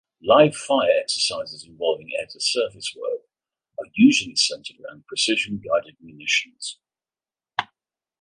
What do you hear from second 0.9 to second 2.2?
exercises involving